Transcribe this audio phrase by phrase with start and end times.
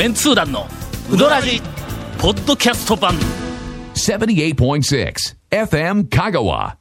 [0.00, 0.66] メンツー団の
[1.12, 1.60] ウドラジ
[2.18, 3.12] ポッドキャスト版。
[3.92, 5.14] 78.6
[5.50, 6.76] FM Kagawa.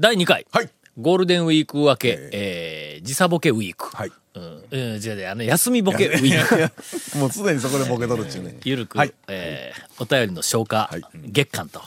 [0.00, 0.70] 第2回、はい。
[0.98, 3.04] ゴールデンウィーク明け、えー。
[3.04, 4.12] 時差ボケウィーク、はい。
[4.32, 4.64] うん。
[4.70, 6.70] う違うあの休みボケウィー
[7.12, 7.18] ク。
[7.18, 8.56] もうすでにそこでボケとるっちゅうね。
[8.64, 9.12] ゆるく、はい。
[9.28, 11.02] えーお便りの消化、はい。
[11.26, 11.82] 月間と、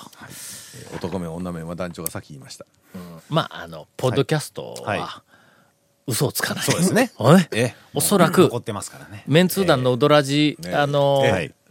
[0.93, 2.67] 男面女面は団長が先言いました。
[3.27, 4.99] まああのポッドキャストは、はい
[6.07, 7.11] 嘘をつかないそうですね
[7.93, 9.23] おそらく残ってますからね。
[9.27, 11.23] メンツー団のウドラジ、ねあの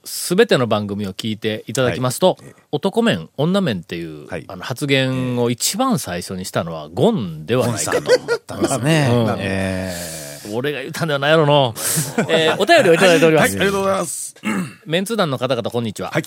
[0.06, 2.36] すべての番組を聞いていただきますと、
[2.70, 8.02] 男面、女面っていう、はいあの発言を一番最初にしたのはゴンではないかと。
[8.02, 9.08] だったんですね。
[9.10, 9.94] うんえ
[10.52, 11.74] 俺が言ったんではないやろの。
[12.28, 13.58] えーお便りをいただいておりまはい、あす。
[13.58, 14.34] りがとうございます。
[14.84, 16.10] メンツー団の方々こんにちは。
[16.10, 16.22] はい。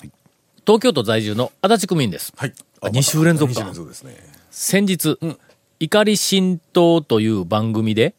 [0.66, 2.32] 東京都在住の足立区民です。
[2.36, 2.52] はい。
[2.80, 4.16] あ二週連続か二週連続ですね。
[4.50, 5.18] 先日、
[5.80, 8.14] 怒り神道という番組で、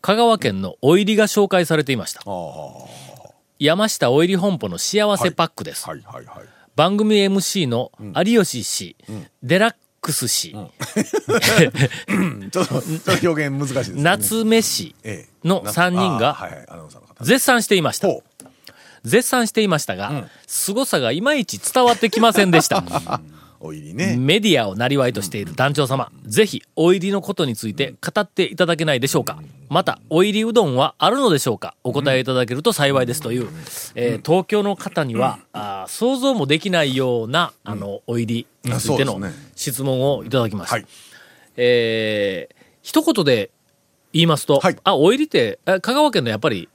[0.00, 2.22] 香川県のお入りが紹介されていました。
[3.58, 5.86] 山下お入り本舗の幸せパックです。
[5.88, 6.44] はいはいはい。
[6.76, 7.92] 番組 MC の
[8.24, 8.96] 有吉氏、
[9.42, 10.68] デラックス氏、 ちょっ
[12.50, 14.02] と、ちょっと表現難しいですね。
[14.02, 16.48] 夏目氏ええの3人あが。
[17.20, 18.08] 絶賛していました。
[19.04, 22.82] 絶賛していましたが、凄さがいまいち伝わってきませんでした。
[23.60, 24.16] お入りね。
[24.18, 29.38] メディアを生りとしている団長様、ぜひ、お入りのことについて語っていただけないでしょうか。
[29.68, 31.74] また、お入りうどんはあるのでしょうか。
[31.84, 33.48] お答えいただけると幸いですという、
[33.94, 39.20] えー東京の方には、あー想像もできないような、あの、お入りについての
[39.54, 40.76] 質問をいただきました。
[40.76, 40.86] はい。
[41.56, 43.50] えー一言で
[44.14, 44.76] 言いますと、はい。
[44.84, 46.70] あ、お入りって、え香川県のやっぱり、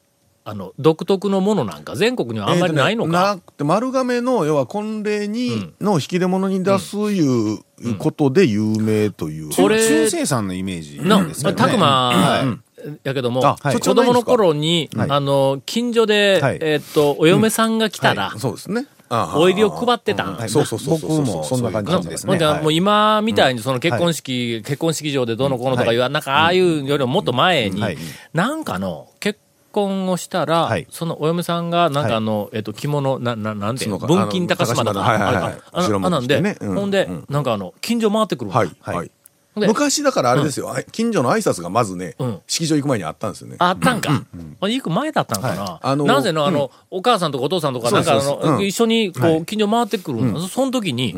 [0.48, 3.10] あの、独特のものなんか、全国にはあんまりないのか。
[3.10, 7.64] えーとねなくて、丸亀の、要は婚礼に、の引き出物に出すいう
[7.98, 9.50] ことで有名という。
[9.50, 11.56] ー、俺中生産のイメージの、ですけどね。
[11.56, 12.58] たくまは、
[13.04, 13.74] やけども、あはい。
[13.74, 15.10] 子供の頃に、はい。
[15.10, 16.60] あの、近所で、はい。
[16.62, 18.86] えーっと、お嫁さんが来たら、そうですね。
[19.08, 20.34] あお入りを配ってたん？
[20.34, 20.50] いはい。
[20.50, 22.32] そうそうそうそう僕もそんな感じですね。
[22.32, 22.62] ほんではい。
[22.64, 27.98] もう今みたいにその結婚式、結婚式場でどうのこうのとかいう、なんかああいうよりももっと前に、はい。
[28.34, 29.40] なんかの結
[29.76, 38.72] 婚をしたら、はいそのお嫁さんがなんかあの、えっと着物なななんていうの文金高島だかあの高島だはいはいはいあれかあなんで、うんほんで、うんなんかあの近所回ってくるはい。
[38.80, 39.12] はいはい。
[39.54, 43.56] ほんで昔だからあれですよ、近所の挨拶がまずね、うん式場行く前にあったんですよね。
[43.60, 44.24] あったんか。
[44.60, 45.62] あ行く前だったんかな。
[45.64, 51.16] はいあのなぜの、あの、お母さんとかお父さんとか、なんかあの、そうそうそううん一緒に、こう、近所回ってくるんだその時に、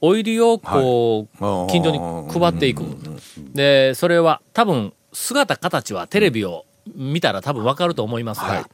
[0.00, 1.98] お入りを、こう、はい近所に
[2.30, 2.82] 配っていく。
[3.54, 8.62] で、それは、多分、姿形はテレビを見たら多分わかると思いますはい。
[8.62, 8.68] が、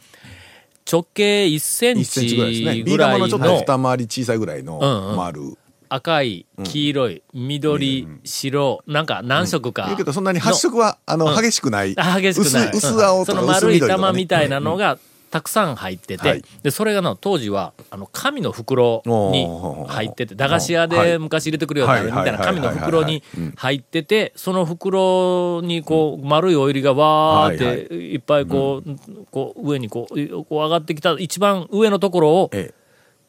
[0.90, 5.10] 直径1セン1センチぐらいのちょっと二回り小さいぐらいのうん。
[5.10, 5.56] うん丸。
[5.88, 9.84] 赤い、黄色い、緑、白、なんか何色か。
[9.84, 11.94] 言うけど、そんなに発色は、あの、激しくない。
[11.96, 12.68] あ激しくない。
[12.70, 13.96] 薄薄青とか薄その丸い緑とかね。
[13.98, 14.98] 玉みたいなのが
[15.34, 16.44] たくさん入ってて、はい。
[16.62, 19.48] で、それがの、当時は、あの、紙の袋に
[19.88, 23.24] 入ってて、駄菓子屋で昔入れてくるような、はいみたいな紙の袋に
[23.56, 28.18] 入ってて、その袋にこう、丸いオイルがわーっはいて、い。
[28.18, 32.74] っぱいこう、こう、上にこう、こう上がってきた、一番上のところを、ええ。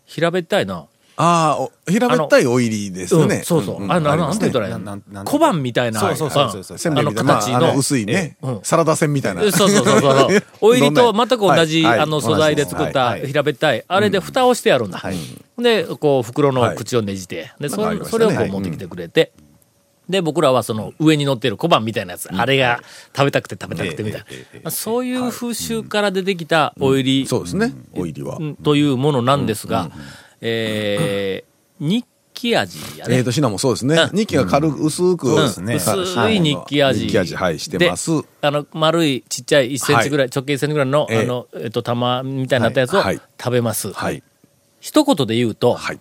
[0.06, 0.86] 平べったいな、
[1.18, 3.42] ああお、平べったいお入りですうんね。
[3.44, 3.92] そうそう。
[3.92, 4.50] あの、りますね。
[4.50, 6.00] なんて言ったらいい小判みたいな。
[6.00, 7.58] そうそうそうあ、あの形の。
[7.58, 8.36] あの薄いね。
[8.42, 9.42] うん、サラダ線みたいな。
[9.52, 10.44] そうそうそうそう。
[10.62, 13.28] お入りと全く同じ、あの素材で作ったはい。
[13.28, 15.02] 平べったい、あれで蓋をしてやるんだ。
[15.58, 17.76] で、こう袋の口をねじて、で、そ
[18.06, 19.32] それをこう持ってきてくれて、
[20.10, 22.82] で、僕らはその上に乗ってる小判みたいなやつ、あれが
[23.16, 24.24] 食べたくて食べたくてみたい
[24.64, 24.72] な。
[24.72, 27.28] そういう風習から出てきたお入り。
[27.28, 28.38] そうですね、お入りは。
[28.38, 28.56] うん。
[28.56, 29.90] というものなんですが、
[30.48, 33.24] えー日記味やねえー。
[33.26, 34.14] と、シナもそうですねう。
[34.14, 35.30] ん日記が軽く、薄く。
[35.30, 37.08] うんすね薄はい日記味。
[37.08, 38.12] 日記味、はい、してます。
[38.42, 43.92] あの、丸いちっちゃい1センチぐらい、直径1センチぐらいの、ええあの、えっと、玉みたいになったやつを食べます。
[43.92, 44.22] はい。
[44.80, 46.00] 一言で言うと、はい。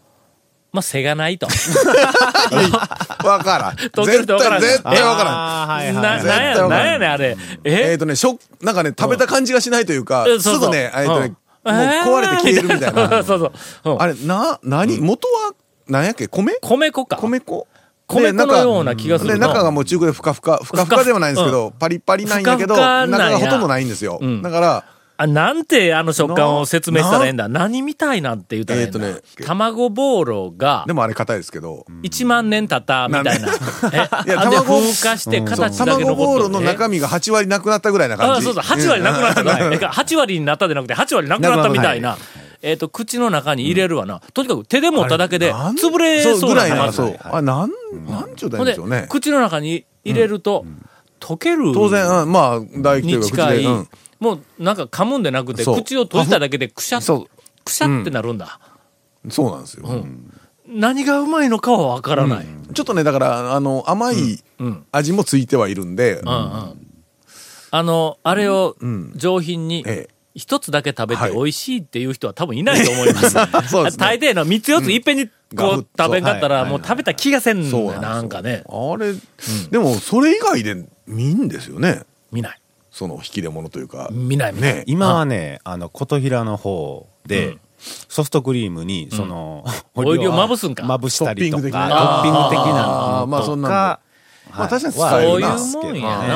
[0.73, 1.47] まあ、背がないと。
[3.25, 3.75] わからん。
[3.91, 5.95] 溶けるわからん対、絶対わからん。
[5.95, 7.37] な、なんや、対わからんなんやねん、あれ。
[7.63, 7.91] え？
[7.93, 13.23] えっとね、しょ、なんかね、食べた感じがしないというかすぐね、えっとね、うんもう壊れて消えるみたいな。
[13.25, 13.53] そうそう。
[13.95, 14.03] うん。
[14.03, 15.53] あれ、な、なに、元は、
[15.89, 16.29] なんやっけ？
[16.29, 16.53] 米？
[16.61, 17.17] 米粉か。
[17.17, 17.67] 米粉？
[18.07, 24.19] 米粉のような気がする中がもう中古でふかふか、ふかふかではないんですけど、パリパリなんやけど、中がほとんどないんですよ。
[24.23, 24.43] ん。
[24.43, 24.85] だから、
[25.17, 27.49] あ、なんてあの食感を説明したらええんだ。
[27.49, 28.99] 何みたいなんて言ったらええんだ。
[28.99, 33.49] えーとね卵ボーロがでもあれ硬いですけど、1万年経ったみたいな。
[33.93, 38.41] え、いや卵風化して形だけ残ってる卵ボーロの中身が8割なくなったぐらいな感じ。
[38.41, 39.73] あそうそう、8割なくなったな。
[39.73, 42.17] えか8割になったでなくて、8割なくなったみたいな。
[42.63, 44.23] えっと、口の中に入れるわな。
[44.33, 46.97] とにかく手で持っただけで、潰れそうそうぐらいな、な感じ。
[46.97, 47.19] そう。
[47.23, 47.71] あ、なん、
[48.09, 49.07] なんちゅうたらほんでいいんでしょうね、。
[49.11, 50.65] 口の中に入れると、
[51.21, 51.73] 溶ける。
[51.75, 53.69] 当然、うんまあ、唾液というか口で、
[54.21, 57.03] もうなんか噛むんでなくて、口を閉じただけでくしゃく
[57.71, 58.59] しゃってなるんだ。
[59.31, 60.07] そうなんですよ。
[60.67, 62.47] 何がうまいのかはわからない。
[62.75, 64.85] ちょっとね、だから、あの、甘いうん。
[64.93, 66.29] 味もついてはいるんで、うん。
[66.29, 66.87] うん。
[67.71, 69.13] あの、あれをん。
[69.17, 70.15] 上品にええ。
[70.35, 71.31] 一つだけ食べはい。
[71.31, 73.31] て美味しいっていう人は多分いないと思います。
[73.71, 74.01] そうですね。
[74.05, 76.71] 大抵の三つ四ついっぺんにこう食べんかったらはい。
[76.71, 78.11] もう食べた気がせんのよそうなんですよ。
[78.11, 78.65] なんかね。
[78.69, 79.15] あれ、
[79.71, 82.03] でも、それ以外で見んですよね。
[82.33, 82.61] 見ない。
[82.95, 84.09] その引き出物というか。
[84.13, 84.75] 見ない見ない。
[84.77, 84.85] ね。
[84.87, 87.61] 今はね、あの、琴平の方うでん、
[88.09, 89.65] ソフトクリームに、その、
[89.97, 90.85] オイルをまぶすんか？
[90.85, 94.01] まぶしたりとか、トトッピング的なまあそんなま
[94.65, 96.29] あ確かには使えるなそういうもんやね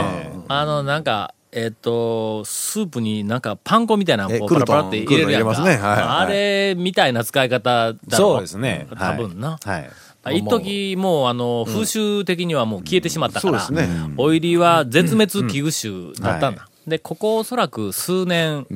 [0.48, 0.60] な。
[0.60, 4.48] あの、なんか、えっと、スープになんかパン粉みたいなのえこう。
[4.48, 6.18] パラパラって入れるやんか。
[6.18, 8.88] あれみたいな使い方だろそうですね。
[8.98, 9.58] 多分な。
[9.62, 9.90] はい。
[10.28, 13.68] あ一時もうあの、風習的にはもう消えてしまったから、
[14.16, 16.68] オイリーは絶滅危惧種だったんだ。
[16.86, 18.66] で、ここおそらく数年、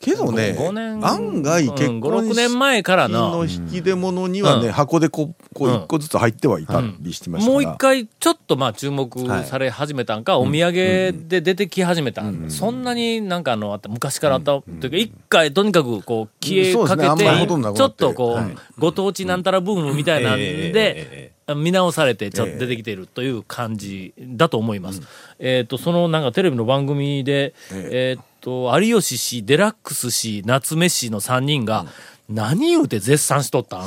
[0.00, 4.72] けどね、5年、案外結うん婚5、6年前からの、の引き出物にはね、うん。
[4.72, 5.74] 箱でこう、こううん。
[5.76, 7.64] 一個ずつ入ってはいたりしてましたから。
[7.64, 10.72] もう一回ちょっとまあ注目され始めたんか、お土産
[11.28, 12.22] で出てき始めた。
[12.48, 17.46] そんなになんかあの、あった昔からあった、というか一回とにかくこう消えかけそうですねて、
[17.76, 18.44] ちょっとこはい。
[18.52, 25.02] うご当地なんたらブームみたいなんええで、見直されてちょっと出てきてるという感じだと思います。
[25.38, 28.16] えっと、そのなんかテレビの番組で、え。
[28.20, 31.86] っと、有吉氏、デラックス氏、夏目氏の3人が、
[32.28, 33.80] 何言うて絶賛しとったん？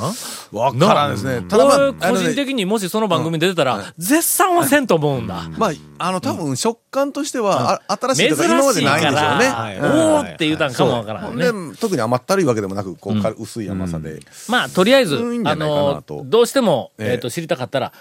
[0.50, 1.46] わからんですね。
[1.48, 5.48] ただまあ、個人的にもしその番組に出てたら、絶賛はせんと思うんだ。
[5.56, 9.44] まあ、あの、多分食感としては、あ新しいとか今までないんでしょうね。
[9.44, 10.16] から、うん。
[10.16, 11.44] おーって言うたんかもわからんね。
[11.44, 14.18] で、特に甘ったるいわけでもなく、こう、軽薄い甘さで。
[14.48, 17.12] まあ、とりあえず、あのと、どうしても、ええ。
[17.12, 17.92] えっと、知りたかったら、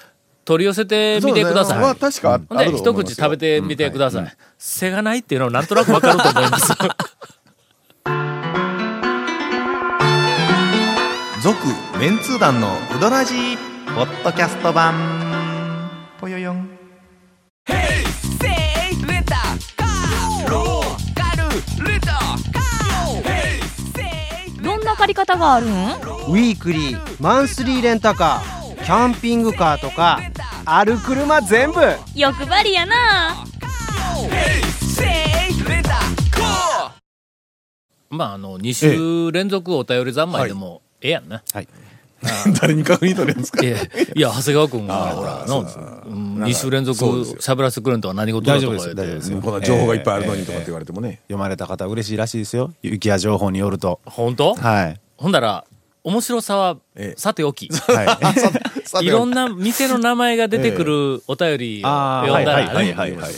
[0.43, 1.79] 取り寄せてみてください。
[1.79, 4.33] は確かあで、一口食べてみてください。
[4.57, 6.73] 背がないっていうのはなんとなくわかると思います。
[11.41, 11.57] 続
[11.99, 13.57] メンツー団のウドラジー
[13.95, 15.89] ポッドキャスト版。
[16.19, 16.69] ぽよよん。
[24.63, 25.69] どんな借り方があるん？
[25.71, 28.60] ウィークリーマンスリーレンタカー。
[28.60, 30.19] キャンピングカーとか
[30.65, 31.79] ある車全部
[32.13, 33.45] 欲張りやな
[38.09, 41.41] まあ、あの、2週連続お便り三昧でも、ええやんな。
[42.59, 43.63] 誰に確認取れるんですか？
[43.63, 46.99] いや、いや、長谷川君が、ほら、の、2週連続
[47.39, 48.89] 喋らせてくれんとは何事だ大丈夫です。
[48.89, 49.41] とか言って大丈夫ですよ。
[49.41, 51.21] こんな情報がいっぱいあるのにええとかって言われてもね。
[51.29, 52.73] 読まれた方嬉しいらしいですよ。
[52.81, 54.01] 雪や情報によると。
[54.05, 54.55] 本当？
[54.55, 54.99] はい。
[55.15, 55.63] ほんだら、
[56.03, 57.69] 面白さはえ、えさておき。
[57.69, 59.05] はい。
[59.07, 61.87] ろんな店の名前が出てくる お便りを
[62.25, 63.33] 読んだらね、はいはいはいはいはい。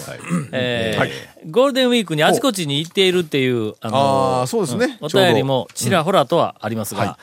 [0.51, 4.97] えーゴールデンウィークにあちこちに行っているっていう、ああのあ、そうですね。
[5.01, 7.17] お便りもちらほらとはありますが、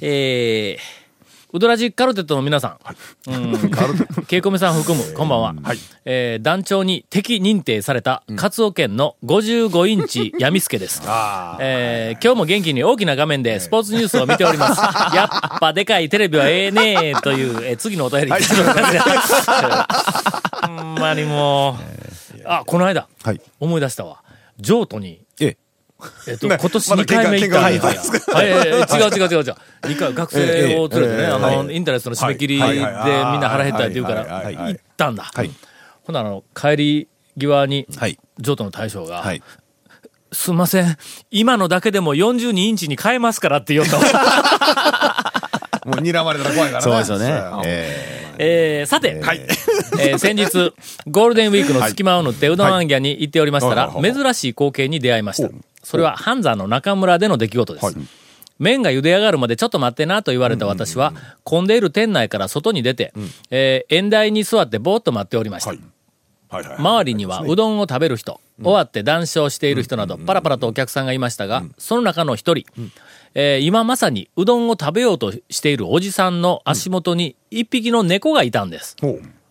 [0.00, 1.05] えー、
[1.56, 2.76] ウドラジカルテットの皆さ
[3.26, 3.70] ん、うん、
[4.26, 5.54] ケイコメさん含む、こんばんは。
[6.04, 11.00] えー団長に敵認定された、カツオ県の55インチ闇助です。
[11.58, 14.82] えー今日も元気に大きな画面でスポーツニュースを見ております。
[15.16, 18.32] やっぱでかいテレビはええねーという、えー次のお便り。
[18.36, 18.36] ほ
[20.82, 21.78] んまにも
[22.36, 23.40] う、あ、この間、はい。
[23.60, 24.18] 思い出したわ。
[24.58, 25.56] 譲渡に、ええ。
[26.28, 27.92] えっと、ね今年2まだ回目行ったんやはいは
[28.44, 29.54] いはい違う違う違う違う。
[29.88, 35.24] 二回、学生を連れてね、ええええあの、はいインターネットの締め切りでみんはいはいはいな腹減ったって言うから、はいはいはい行ったんだ。
[35.24, 35.50] はい
[36.04, 38.18] ほんならあの、帰り際に、はい。
[38.38, 39.42] 譲渡の大将が、はい。
[40.32, 40.96] すんません、
[41.30, 44.02] 今のだけでも42インチに変えますからって言ったわ。
[45.86, 46.90] もう睨まれたら怖いからね。
[46.90, 47.60] そうですよねや。
[47.64, 49.22] ええー、さて、
[49.98, 50.74] えー先日、
[51.08, 55.48] ゴールデンウィークの隙間を縫ってうどんあんぎゃに行っておりましたら、はいはい珍しい光景に出会いました。
[55.86, 57.96] それは、半山の中村での出来事です。
[58.58, 61.12] 麺が茹で上がるまでちょっと待ってなと言われた私は、
[61.44, 63.12] 混んでいる店内から外に出て、
[63.50, 65.70] えー縁台に座ってぼーっと待っておりました。
[65.70, 65.80] はい。
[66.48, 66.64] はい。
[66.64, 66.76] はい。
[66.78, 72.64] 周りにはうどんを食べる人、終わって談笑している人など、パラパラとお客さんがいましたが、その中の一人、
[73.34, 78.96] えー今まさにうどんを食べようとしているおじさんの足元に一匹の猫がいたんです。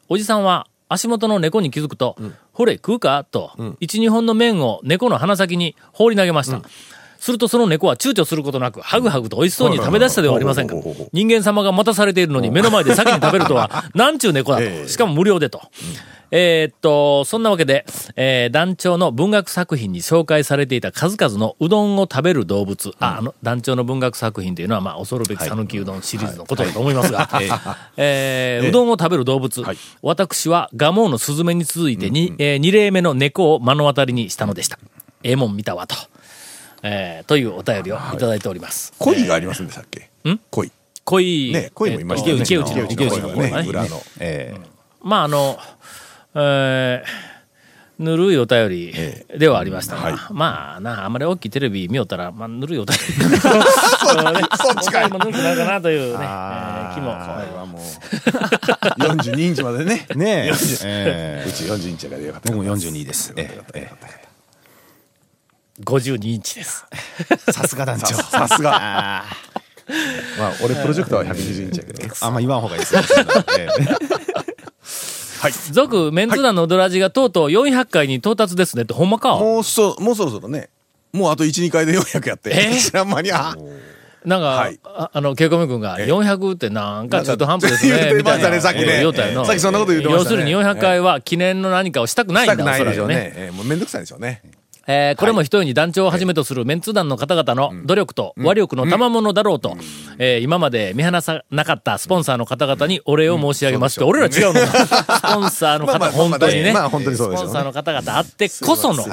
[0.10, 2.16] おじさんは足元の猫に気づくと、
[2.54, 3.26] ほれ食うか？
[3.30, 6.62] と、一、二本の麺を猫の鼻先に放り投げました。
[7.20, 10.76] するとその猫は躊躇することなく、ハグハグと美味しそうに食べ出したではありませんか。
[11.14, 14.84] 人間様が待たされているのに目の前で先に食べるとは、 なんちゅう猫だええ。
[14.84, 14.90] と。
[14.90, 15.62] しかも無料でと。
[16.32, 27.30] えーっと、そんなわけで、えー団長の文学作品に紹介されていた数々のうどんを食べる動物、あ、あの、団長の文学作品というのは、まあ、恐るべき讃岐うどんシリーズのことだと思いますが、
[27.96, 29.78] えーうどんを食べる動物、はい。
[30.02, 34.80] 私は蒲生のスズメに続いてに、えー二例目の猫を目の当たりにしたのでした。
[35.24, 35.96] ええもん見たわと。
[36.84, 38.94] えーというお便りをいただいております。
[39.00, 40.10] 恋がありませんでしたっけ？
[40.30, 40.40] ん？
[40.52, 40.72] 恋。
[41.04, 41.54] 恋。
[41.54, 42.42] ね、恋もいましたよね。
[42.42, 44.02] えっと池内の池内裏の。
[44.20, 44.62] ええ
[45.02, 45.60] まああの、
[46.36, 47.36] えー
[47.98, 48.94] ぬるいお便り
[49.38, 53.38] ではありましたが、はいまあな、あまり大きいテレビ見よったら、まあ、ぬるいお便り。
[53.40, 55.08] そっちかい。
[55.10, 57.12] もぬるくなるかなというね、えー気も。
[57.14, 57.18] こ
[57.54, 57.82] れはもう、
[59.02, 60.06] 42インチまでね。
[60.14, 60.52] ね
[60.84, 62.52] ええうち42インチやからよかった。
[62.52, 63.32] 僕も42です。
[63.38, 64.25] えええ
[65.84, 66.86] 52インチです。
[67.48, 68.16] えさすが団長。
[68.16, 69.26] さすが。
[70.40, 72.16] まあ、俺プロジェクターは120インチやけど。
[72.22, 73.02] あんま言わん方がいいですよ。
[73.58, 80.70] ええ続、 メンツ団のドラジがとうとう400回に到達ですねって、ほんまかもうそ、もうそろそろね。
[81.14, 82.52] もうあと1、2回で400やって。
[82.52, 82.76] え？
[82.80, 83.56] 知らん間にあ。
[84.26, 87.92] なんか、はいああの、ケイコミ君が、400ってなんか中途半端ですね。
[88.10, 92.86] 言ってましたねみたいなさっきねさっきそんなこと言ってましたね要するに400回は記念の何かをしたくないんだ、したくない。
[92.86, 93.34] でしょうね。
[93.36, 94.42] えーもうめんどくさいでしょうね。
[94.88, 99.76] えーこれも一人に団長をはじめとするメンツ団の方々の努力と和力の賜物だろうと、
[100.20, 104.68] えー今まで見放さなかったスポンサーの方々にお礼を申し上げますって、俺ら違うのか。
[104.68, 106.74] スポンサーの方、本当にね。
[106.74, 109.04] まあ本当にそうでしょうねスポンサーの方々あってこその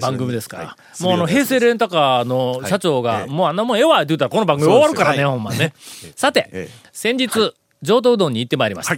[0.00, 0.64] 番組ですから。
[0.66, 1.02] はい。
[1.02, 3.28] もうあの、平成レンタカーの社長が、はい。
[3.28, 5.72] もうあんなもんええわって言ったらこの番組終わるからね、ほんまね。
[6.14, 8.96] さてええ、先日、上等うどんに行ってまいりました。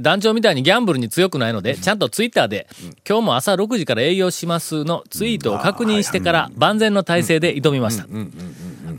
[0.00, 2.66] 団長みたいにギャンブルに強くないので、ちゃんとツイッターで、
[3.08, 8.06] 今日も朝6時から営業しますのツイートを確認してから万全の体制で挑みました。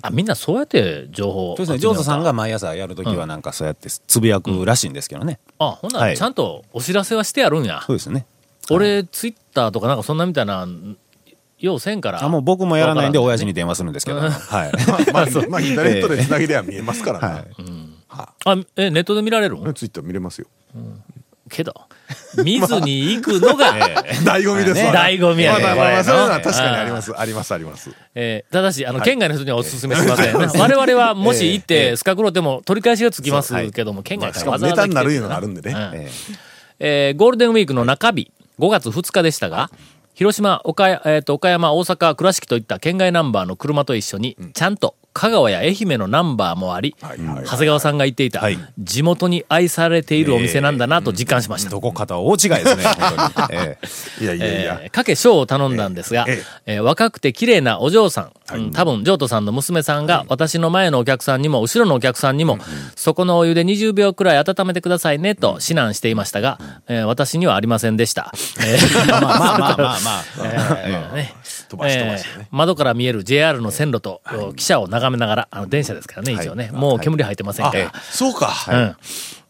[0.02, 5.40] あ、みんなそうやって情報をそうですね、ジョーズさんが毎朝やるときはなんかそうやってつぶやくらしいんですけどね。
[5.60, 6.12] あ、ほんなはい。
[6.12, 7.82] らちゃんとお知らせはしてやるんや。
[7.86, 8.26] そうですね。
[8.70, 10.66] 俺、ツイッターとかなんかそんなみたいな、
[11.60, 12.24] ようせんから。
[12.24, 14.20] あもう僕もやらないんで親父に電話するんですけど。
[14.22, 14.32] はい。
[15.12, 17.44] まあ、まあ、インターネットでつなぎでは見えますからね。
[18.10, 18.34] あ、
[18.78, 19.74] え、ネットで見られるん？
[19.74, 20.48] ツイッター見れますよ。
[21.50, 21.74] けど、
[22.44, 23.74] 見ずに行くのが、
[24.26, 24.94] 醍醐味ですわ。
[24.94, 27.20] 醍醐味やねまあまあまあ、そういうのは確かにあります。
[27.20, 27.92] あります、あります。
[28.16, 30.36] えーただし、あの、県外の人にはお勧めしません。
[30.60, 35.72] 我々はもし行って、スカクロでも取り返しがつきますけども、県外からわざわざネタになるいうのがあるんでね。
[35.72, 35.92] うん。
[35.94, 36.12] え
[36.80, 37.14] え。
[37.16, 39.70] ーゴールデンウィークの中日、5月2日でしたが、
[40.16, 51.70] 広島、岡山、えーと岡山、大阪、倉敷といった県外ナンバーの車と一緒に、ちゃんと香川や愛媛のナンバーもあり、長谷川さんが言っていた、はい地元に愛されているお店なんだなと実感しました。
[51.70, 53.48] どこかとは大違いですね、 本当に。
[53.52, 53.78] え
[54.20, 54.80] えいやいやいや。
[54.84, 62.60] えー、かけ賞を頼んだんですが、ええー若くて綺麗なお嬢さん、うん多分、譲渡さんの娘さんが、私の前のお客さんにも、後ろのお客さんにも、
[62.96, 68.34] そこのお湯で20秒くらい温めてくださいね、と指南していましたが、えー私にはありませんでした。
[68.60, 70.24] えーまあまあまあまあまあ。
[70.84, 71.34] えーね
[71.70, 78.54] 飛ばし飛ばしてねえー窓から見える JR の線路と、汽車を眺めながら、あの電車ですからね、一応ね、もう煙入ってませんあから。、そうか。
[78.70, 78.96] うん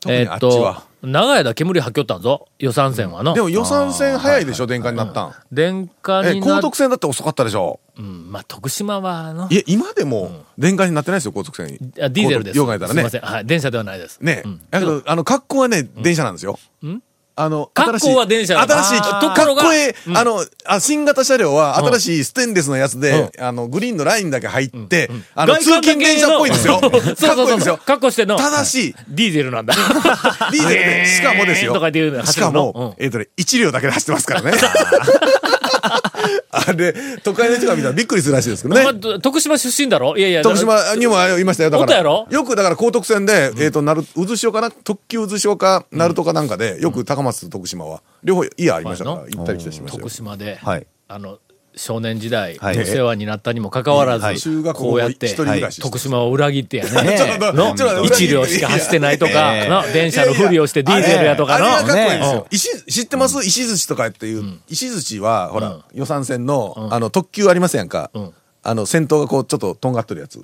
[0.08, 3.34] えーっと長い間煙吐きよったんぞ、予算線はの。
[3.34, 5.34] でも予算線早いでしょ、電化になったん。
[5.52, 7.80] 電化え、になっ高速船だって遅かったでしょ。
[7.98, 11.78] うん、まあ、徳島はの、いや、今でも電化になってないですよ、高速船。
[12.02, 12.58] あディーゼルです。
[12.58, 13.10] よう考えたらねすいま。
[13.10, 13.22] せん。
[13.22, 13.46] はい。
[13.46, 14.20] 電車ではないです。
[14.20, 14.62] ねうん。
[14.70, 16.60] だけど、あの、格好はね、電車なんですよ。
[17.38, 19.20] あの、新しい、あー。
[19.20, 19.62] ととこ
[20.16, 26.80] あの、あ新型車両は新しいステンレスのやつで、あの、グリーンのラインだけ入って、あの、通勤電車っぽいんですよ。
[26.80, 27.78] かっこいいんですよ。
[27.86, 28.38] 格好してんの。
[28.38, 29.76] ただし、ディーゼルなんだ。
[30.52, 30.86] ディーゼル。
[30.86, 31.74] で、しかもですよ。
[32.26, 34.54] しかも、えっとね、1両だけで走ってますからね。
[36.52, 38.84] あれ、都会の人が見たらびっくりするらしいですけどね。
[38.84, 38.90] ま。
[38.90, 40.18] あ徳島出身だろ？
[40.18, 40.42] いやいや。
[40.42, 41.70] 徳島にもいましたよ。
[41.70, 42.02] だから。
[42.04, 44.72] よくだから高徳線で、えっと、なる、渦潮かな？
[44.72, 50.04] 特急渦潮か、鳴門かなんかで、よく高松と徳島は、両方家ありましたから、はい行ったり来たりしましたよ。
[50.04, 50.10] 徳。
[50.14, 50.88] 島で、はい。
[51.08, 51.40] あの、
[51.76, 52.80] 少年時代、はい。
[52.80, 54.40] お世話になったにもかかわらず、はい。
[54.40, 57.20] 中学校こうやって一人、暮らしして徳島を裏切ってやね。
[58.06, 59.70] 一両しか走ってないとか、ええ。
[59.70, 61.66] の電車のふりをしてディーゼルやとかの。
[62.88, 63.46] 知ってます？
[63.46, 68.10] 石寿司とかっていう、石寿司は、ほら、予算線の、あの、特急ありますやんか？
[68.16, 68.30] ん。
[68.64, 70.42] あの、先頭がこう、ちょっととんがっとるやつ。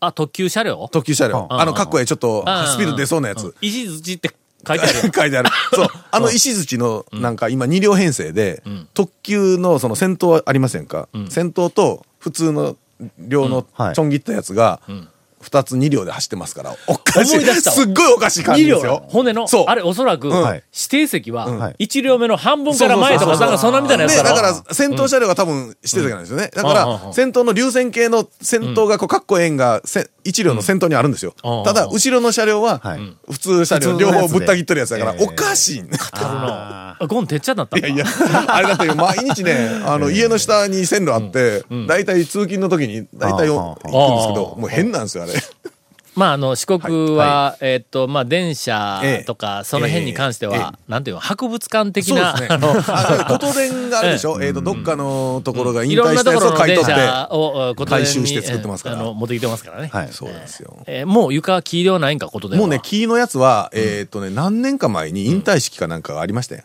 [0.00, 0.88] あ、特急車両？
[0.90, 1.48] 特急車両。
[1.50, 1.60] うん。
[1.60, 3.44] あの、かっこええ、ちょっとうん、スピード出そうなやつ。
[3.44, 3.54] うん。
[3.60, 4.30] 石槌って
[4.66, 4.94] 書いてある。
[5.14, 5.50] 書いてある。
[5.72, 5.88] そう。
[6.10, 8.62] あの石槌の、なんか今2両編成で、
[8.94, 12.76] 特急のその先頭ありませんか、先頭と普通の
[13.18, 13.94] 両のはい。
[13.94, 14.80] ちょん切ったやつが、
[15.40, 17.34] 二つ2両で走ってますから、おかしい。
[17.34, 17.76] 思い出したわ。
[17.76, 19.04] すっごいおかしい感じ2両ですよ。
[19.08, 20.64] 骨のそう、あれおそらく、はい。
[20.74, 21.86] 指定席は、はい。
[21.86, 26.50] 1両目の半分から前とか、なんかそんなみたいなやつね、だから、先頭車両が多分指定席なんですよね。
[26.54, 31.34] だから、先頭の流線形の先頭がこう、かっこええんが、せ一両の先頭にあるんですよ。
[31.44, 31.64] うん。
[31.64, 35.98] ただ、後ろの車両ははい、普通車両、両方ぶった切っとるやつだから、ええおかしいんだ。
[36.12, 38.04] あのゴンてっちゃんだったいやいや、
[38.48, 45.42] あれだって毎日ね、あの、家の下に線路あって、だいたい通勤の時に、だいたい行くんですけど、もう変なんですよ、あれ。
[46.16, 52.48] まあ、あの、四国は、えっと、まあ、電車とか、その辺に関してええは、なんていうの、博物館的そうでな、すね。
[53.90, 54.40] があるでしょ？
[54.40, 57.84] えっと、どっかのところが引退したやつを買い取って。
[57.86, 59.90] 回収して作ってますからあの、持ってきてますからね。
[59.92, 60.08] はい。
[60.10, 60.78] そうですよ。
[60.86, 62.60] えーもう床黄色ないんか、ことでは。
[62.60, 66.62] もうね、キーのやつは、えっとね、何年か前に引退式かなんかがありましたよ。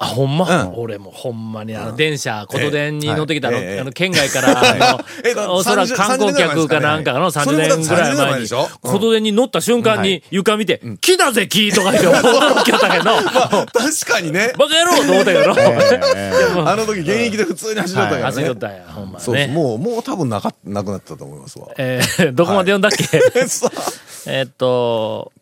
[0.00, 0.74] あ、ほんま、うん。
[0.76, 5.00] 俺もほんまに、あの、電車、こと電に乗ってきたの、ええあの、県外から、 あ
[5.34, 8.48] の、おそらく観光客かなんかの30それもだって年ぐらい30年前前に
[8.80, 13.04] こと電に乗った瞬間に床見て、木だぜ、木とか言って驚きよったけど、
[13.72, 14.52] 確かにね。
[14.56, 15.50] バカ野郎と思ったけど、
[16.70, 18.56] あの時現役で普通に走りよったからね走りよっ。
[18.56, 19.46] たんや、ほんまね。
[19.48, 21.68] もう、もう多分なか、なくなったと思いますわ。
[21.76, 23.04] えーどこまで読んだっけ、
[24.26, 25.32] えーっと、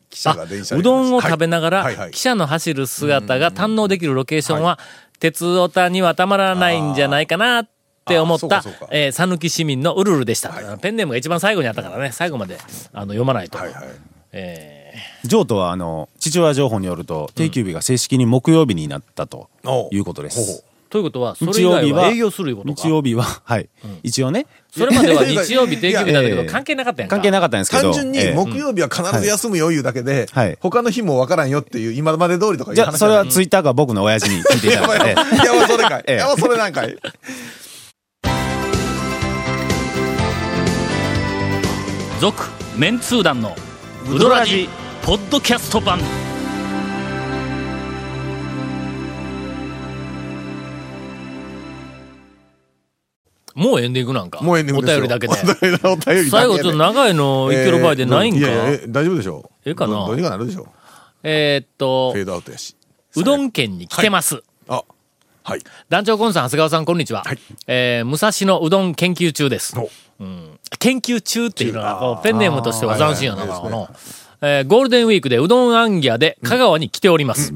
[0.77, 1.97] うどんを食べながら、はいはい。
[1.97, 4.79] はい汽車の走る姿が堪能できるロケーションは、
[5.19, 7.69] 鉄オタにはたまらないんじゃないかなっ
[8.05, 10.51] て思ったえー、讃岐市民のウルルでした。
[10.79, 12.59] ペンネームが一番最後にあったからね、最後まで
[12.93, 13.59] あの読まないと。
[13.59, 13.85] はいはい。
[14.33, 14.95] え
[15.25, 19.49] 譲渡は、あの、父親情報によると、定休日が正式に木曜日になったと
[19.91, 20.65] いうことです。
[20.97, 22.83] ーということは、それ以日曜日は外は営業するいうことか。
[22.83, 23.69] 日曜日は、はい。
[24.03, 27.17] 一応ね、それまでは 日曜日定休日だったけど、関係なかったやんか。
[27.17, 27.83] 関係なかったんですけど。
[27.83, 35.09] 単純にええ木曜日は必ず休むよいうだけではい、他の日もわからんよっていう、今まで通りとかいうじゃそれはじツイッターか僕の親父に聞いていただいて。
[35.11, 36.05] や ばいやそれかい。
[36.07, 36.97] ええやそれなんかい。
[42.21, 42.45] 続、
[42.77, 43.55] メンツー団の、
[44.11, 44.69] ウドラジ、
[45.03, 46.01] ポッドキャスト版。
[53.57, 54.41] もうエンディングなんか？
[54.43, 55.33] もうエンディングお便りだけで。
[55.89, 58.25] お便り最後ちょっと長いのいける場合でな？
[58.25, 59.69] いんか、えー大丈夫でしょう？
[59.69, 59.95] ええかな？
[59.95, 60.67] どどうにかなるでしょう？
[61.23, 62.77] えーっとフェ、ードアウトやし。
[63.17, 64.43] うどん県に来てます。
[64.69, 64.85] あ、
[65.43, 65.61] はい。
[65.89, 67.23] 団長コンさん、長谷川さん、こんにちは。
[67.25, 69.75] はいえー武蔵野うどん研究中です。
[69.79, 69.89] お
[70.79, 73.89] 研究中っていうのが、こうペンネームとしては斬新やな、あーこの。
[74.43, 77.55] えーゴールデンウィークでうどんアンギャで香川に来ております。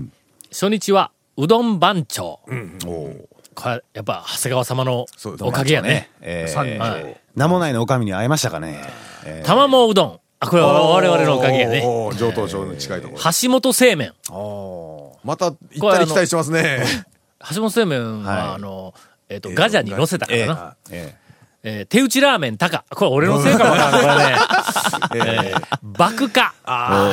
[0.50, 2.40] 初日は、うどん番長。
[2.84, 5.06] これ、やっぱ、長谷川様の
[5.40, 6.10] おかげやね。
[6.20, 8.80] え三人はい名もないのおかみに会えましたかね。
[9.24, 10.20] えー玉もうどん。
[10.40, 11.82] あ、これは我々のおかげやね。
[12.18, 13.22] 上東町の近いところ。
[13.22, 14.14] 橋本製麺。
[15.22, 16.82] また行ったり来たりしてますね。
[17.54, 18.94] 橋本製麺は、はいあの、
[19.28, 20.76] えっ、と、ガジャに乗せたからな。
[21.62, 22.84] ええー手打ちラーメン高。
[22.90, 23.92] これ俺のせいかもない。
[23.92, 25.40] これね。
[25.50, 26.54] えー、爆化。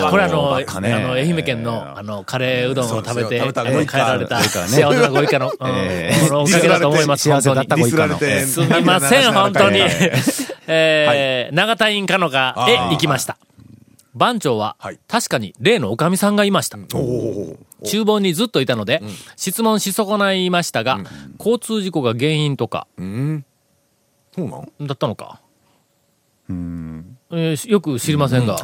[0.10, 7.30] これあの、あの、愛媛県の、あの、カレーうどんを食べて、そうですよ食べたえーご一家帰られた、幸せなご一家の、このおかげだと思います。
[7.30, 8.18] 幸せだ本当の。
[8.46, 9.82] すみません、本当に。
[10.68, 13.38] えー、長田院かのかへ行きました。
[14.14, 16.78] 番長ははい、確かに例のおかみさんがいました。
[17.86, 19.02] 厨房にずっといたので、
[19.36, 21.00] 質問し損ないましたが、
[21.38, 23.46] 交通事故が原因とか、うん。
[24.38, 24.88] そうなん？
[24.88, 25.42] だったのか。
[26.50, 28.56] えーよく知りませんが、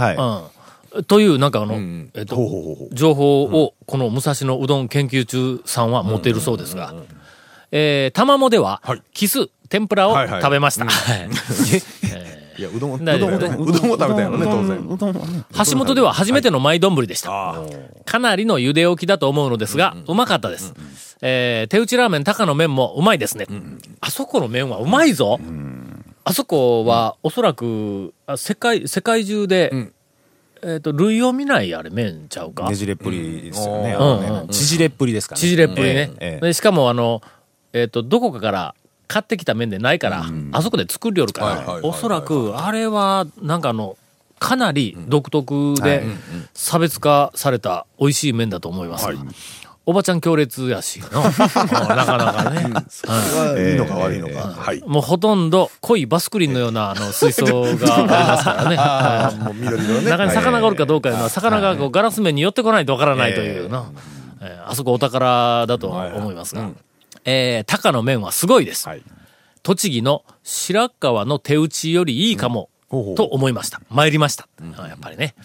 [0.93, 1.03] うん。
[1.05, 2.95] という、なんかあの、んえっとほうほうほうほ、う。
[2.95, 6.93] 情報を、この武蔵野うどん研究中さんは持っているそうですが、
[7.71, 10.85] えー、玉もでははい、キス、天ぷらを食べました。
[10.85, 10.87] い
[12.61, 14.87] や、うどん、うどん、うどんうどんも食べたよね、当然。
[14.89, 15.43] うどんはね。
[15.69, 17.51] 橋本では初めてのマイ丼でした。
[17.51, 17.63] あ
[18.05, 20.73] かなりの茹で置きだと思うのですが、うまかったです。
[21.21, 23.47] えー手打ちラーメン高の麺もうまいですね。
[24.01, 25.39] あそこの麺はうまいぞ。
[26.25, 29.73] あそこは、おそらく、あ世界、世界中で、
[30.61, 32.69] えっ、と、類を見ないあれ麺ちゃうか？
[32.69, 33.91] ねじれっぷりですよね。
[33.91, 35.41] んあのねうんうん縮れっぷりですかね。
[35.41, 35.91] 縮れっぷりね。
[35.91, 37.21] ええええでしかも、あの、
[37.73, 38.75] えっ、と、どこかから
[39.07, 43.97] 買ってきた麺でないから、あそこで作りよるから、はいはいはいはいおそらく、あれは、なんかあの、
[44.39, 46.03] かなり独特で
[46.53, 49.07] 差別化された美味しい麺だと思います。
[49.07, 49.13] が、
[49.85, 52.85] おばちゃん強烈やしの、う んなかなかね。
[52.89, 54.47] それはいいのか悪いのか。
[54.61, 54.81] はい。
[54.85, 60.09] もうほとんど濃いバスクリンのようなあの 水槽がありますからね。
[60.09, 63.85] 中に魚がおるかどうかいうのは、魚がこうガラス面に寄ってこないとわからないというな。
[63.95, 66.69] えーあそこお宝だと思いますが。
[67.25, 68.87] えー、高の麺はすごいです。
[68.87, 69.03] はい
[69.63, 72.69] 栃木の白川の手打ちよりいいかも、
[73.15, 73.79] と思いました。
[73.89, 74.49] 参りました。
[74.77, 75.35] あやっぱりね。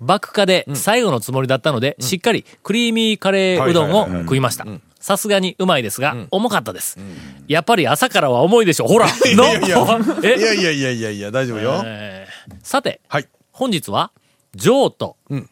[0.00, 4.66] 爆化で最後のつもりだったので、しっかりクリーミーカレーうどんを食いました。
[4.98, 6.98] さすがにうまいですが、重かったです。
[7.46, 8.88] やっぱり朝からは重いでしょ。
[8.88, 10.28] ほら のいやいや、いえ？
[10.40, 11.80] やいやいやいやいや、大丈夫よ。
[11.84, 13.28] えーさて、はい。
[13.52, 14.10] 本日は、
[14.56, 15.48] 譲渡、ん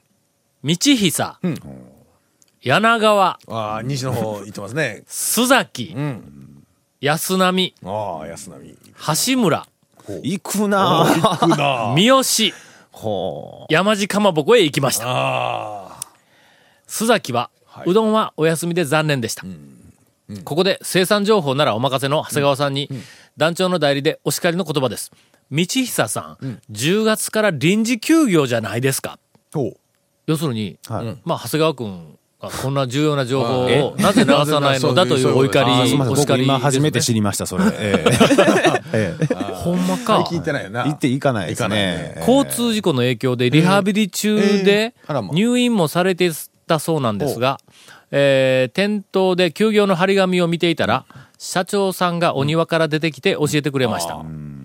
[0.64, 1.38] 道久、
[2.66, 5.04] 柳川、ああ、西の方行ってますね。
[5.06, 6.64] 須崎、ん。
[7.00, 8.76] 安波、ああ、安波。
[9.30, 9.68] 橋村、
[10.24, 12.54] 行くなぁ行くな三好、
[12.90, 15.04] ほ山地かまぼこへ行きました。
[15.06, 16.06] ああ。
[16.88, 17.50] 須崎は、
[17.86, 19.44] うどんはお休みで残念でした。
[20.42, 22.90] ここで生産情報ならお任せの長谷川さんに、
[23.36, 25.12] 団長の代理でお叱りの言葉です。
[25.52, 29.20] 道久さん、10月から臨時休業じゃないですか。
[30.26, 31.16] 要するに、はい。
[31.24, 37.64] まあ、長谷川君がこんな重要な情報をなぜ流さないのだというお怒り、お叱り今初めて知りました、それ。
[39.54, 40.20] ほんまか。
[40.20, 40.84] 聞いてないよな。
[40.84, 41.68] 行っていかないですね。
[41.68, 42.14] ね。
[42.20, 44.94] 交通事故の影響でリハビリ中えーで
[45.32, 46.30] 入院もされて
[46.66, 47.58] たそうなんですが、
[48.10, 51.06] えー店頭で休業の張り紙を見ていたら、
[51.38, 54.14] 社長さんがお庭から出てきて教えてくれました。
[54.14, 54.55] うん、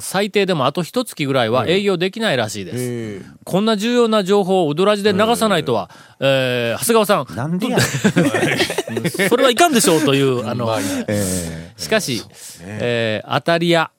[0.00, 2.76] 最低でもあと一月ぐらいは営業できないらしいです。
[2.78, 3.22] ええ。
[3.44, 7.78] こんな重要な情報をウドラジで流さないとは、えー長谷川さん、なんでや
[9.28, 10.74] それはいかんでしょうという、あの、
[11.08, 12.22] えしかし、
[12.60, 13.90] えー当たり屋、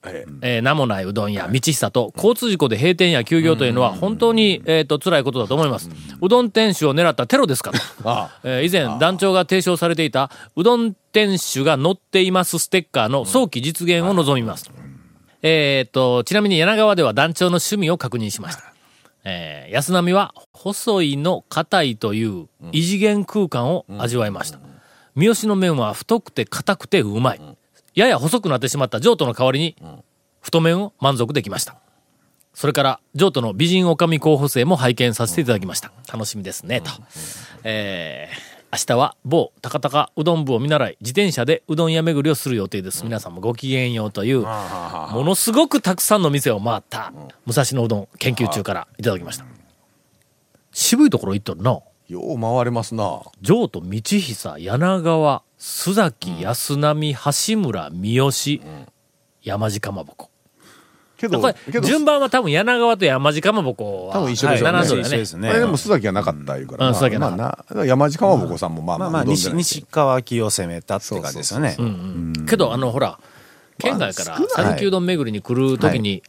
[0.42, 5.90] えー名もないうどん屋、道久と、交通事故で閉店や休業というのは、本当に、えっ、と、辛いことだと思います。
[6.20, 7.78] うどん店主を狙ったテロですかと。
[8.44, 14.70] えー以前、団長が提唱されていた、うどん店主が載っていますステッカーの早期実現を望みます。
[15.46, 18.62] えっ、と、ちなみに柳川では団長の趣味を確認しました。
[19.24, 24.58] えー安波は、細いの硬いという異次元空間を味わいました。
[25.14, 27.40] 三好の麺は太くて硬くてうまい。
[27.94, 29.76] やや細くなってしまった譲渡の代わりに、
[30.40, 31.76] 太麺を満足できました。
[32.54, 35.92] それから、譲渡の美人女将候補生も拝見させていただきました。
[36.10, 36.90] 楽しみですね、と。
[37.64, 43.04] えー明日は某高高うどん部を見習い、自転車でうどん屋巡りをする予定です。
[43.04, 44.48] 皆さんもごきげんようという、も
[45.22, 47.12] のすごくたくさんの店を回った、
[47.46, 49.44] 武蔵野うどん研究中からいただきました。
[50.72, 51.78] 渋いところ行っとるな。
[52.08, 53.22] よう回れますな。
[53.40, 58.60] 譲渡道久柳川須崎安波橋村三好、
[59.44, 60.30] 山地かまぼこ
[61.28, 64.72] けど、順番は多分柳川と山地かまぼこは多分一緒でしょうね。
[64.72, 65.08] 並んどるよね。
[65.08, 65.48] 一緒ですね。
[65.48, 66.88] あれでも須崎はなかったいうから。
[66.88, 71.76] うん須崎はなまあな、山地かまぼこさんもまあまあまあ、西西川木を攻めたって感じですよね。
[72.48, 73.18] けどあのほら
[73.78, 76.22] 県外から讃岐うどん巡りに来るときに、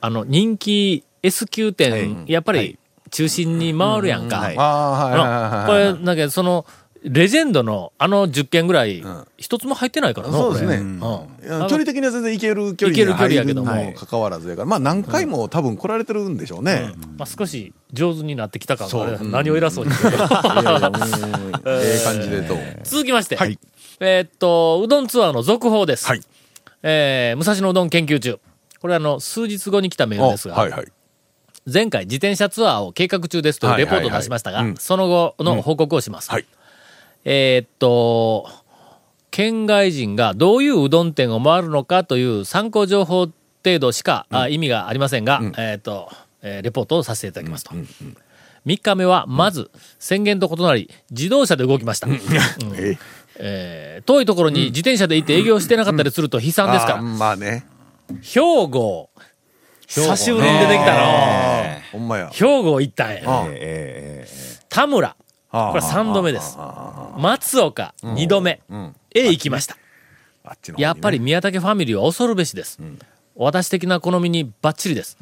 [0.00, 2.32] あの人気 S 級店、はい。
[2.32, 2.78] やっぱり
[3.10, 4.56] 中心に回るやんか、はい。
[4.56, 5.50] ああ、はいはいはいはい。
[5.50, 6.66] あのこれだけどその
[7.04, 9.02] レジェンドのあの10件ぐらい
[9.36, 10.76] 一つも入ってないからなそうですね。
[10.76, 11.00] うん。
[11.00, 11.08] 距
[11.48, 13.70] 離的には全然行ける距離行ける距離やにけども。
[13.70, 16.92] 入るにもかかわらずやから、まあ何回も多分来られてるんでしょうね。
[17.18, 19.92] まあ、少し上手になってきた感が何を偉そうに。
[19.92, 19.96] え
[21.66, 22.56] え感じでと。
[22.84, 23.58] 続きまして、はい。
[23.98, 26.06] えーっと、うどんツアーの続報です。
[26.06, 26.20] はい。
[26.84, 28.38] えー武蔵野うどん研究中。
[28.80, 30.86] これあの、数日後に来たメールですが、はいはい。
[31.72, 34.80] 前回自転車ツアーを計画中ですというレポートを出しましたが、はいはいはいうん。
[34.80, 36.30] その後の報告をします。
[36.30, 36.46] はい
[37.24, 38.48] えーっと、
[39.30, 43.28] 県外人がどういううどん店を回るのかという参考情報
[43.64, 46.10] 程度しか、あ意味がありませんが、えーっと、
[46.42, 47.72] えーレポートをさせていただきますと。
[48.66, 52.06] 3日目は、まず、宣言と異なり、自動車で動きました。
[52.06, 52.14] うん。
[52.76, 52.98] ええ。
[53.38, 57.64] えー遠いところに自転車で行って営業してなかったりすると悲惨ですから、まあね。
[58.20, 59.10] 兵庫、
[59.86, 61.00] 久しぶりに出てきたの。
[61.92, 62.30] ほんまや。
[62.30, 63.14] 兵庫行ったん。
[63.14, 63.22] や。
[63.26, 65.16] あええ田村、あ
[65.72, 66.56] これ3度目です。
[67.18, 68.60] 松岡、2度目、
[69.14, 69.76] へ行きました。
[70.80, 72.78] やっぱり宮武ファミリーは恐るべしです。
[73.36, 75.16] 私的な好みにバッチリです。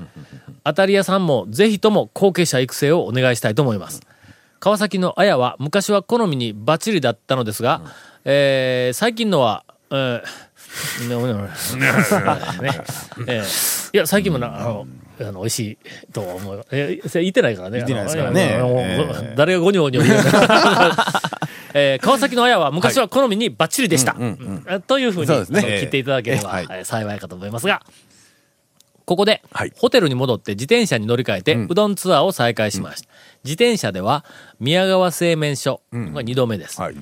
[0.65, 4.01] 当たり屋さんもぜひとも後継者育成をお願いしたいと思います。
[4.61, 7.83] 川崎の綾は昔は好みにバッチリだったのですが、
[8.25, 10.23] えー最近のは、えー
[12.63, 12.71] ね
[13.27, 14.87] えーいや、最近もな、あの、
[15.21, 15.79] あの美味しい
[16.13, 16.67] とは思う。
[16.71, 17.79] えー、それ言ってないからね。
[17.79, 20.23] 言ってないですからねえ誰がゴニョゴニョ言うの
[21.75, 24.17] えー川崎の綾は昔は好みにバッチリでした。
[24.19, 27.83] うんというふうに、ねあの切っていただければ、えええー幸いかと思いますが、
[29.05, 33.09] ここで、はいホテルに戻って自転車に乗り換えて、うどんツアーを再開しました。
[33.45, 34.25] 自転車では、
[34.59, 36.81] 宮川製麺所、これ2度目です。
[36.81, 36.95] はい。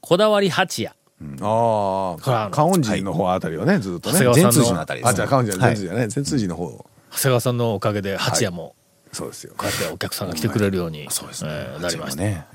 [0.00, 4.18] こだわり八屋、ああ、れあの観音寺の方あたりはね、ずっとね。
[4.34, 5.16] 全通寺のあたりですあ、ね。
[5.16, 6.08] じゃあ観音寺、はい全通寺やね。
[6.08, 6.86] 全通寺の方。
[7.16, 8.74] 長谷川さんのおかげで八屋も、
[9.12, 9.54] そうですよ。
[9.56, 12.22] こうやってお客さんが来てくれるように、そうですねえーなりました。
[12.22, 12.46] ね。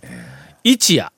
[0.63, 1.11] 一夜。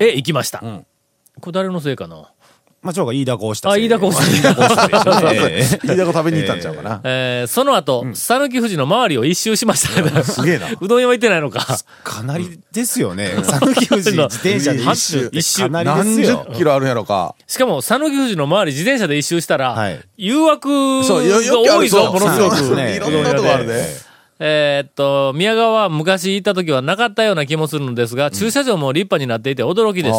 [0.00, 0.60] へ行きました。
[0.60, 2.32] これ誰のせいかな？
[2.80, 3.76] まあ、長が飯田こうしたあ。
[3.76, 7.00] 飯田こうした飯田が食べに行ったんちゃうかな。
[7.02, 10.22] えーその後、讃岐富士の周りを一周しましたね。
[10.22, 11.66] すげえな うどん屋は行ってないのか。
[12.04, 13.32] かなりですよね。
[13.42, 15.28] 讃岐富士自転車で一周。
[15.32, 16.56] 一周かなり何ですよ十。
[16.58, 17.34] キロあるんやろか。
[17.48, 22.56] しかも、讃岐富士の周り自転車で一周したら、はい誘惑が多いぞ、ものすごく。
[22.56, 24.07] そうですねいろんなとこあるで。
[24.40, 30.18] えーっと、宮川は昔行った時はなかったような気もするのですが、駐車場も立派になっていて驚きです。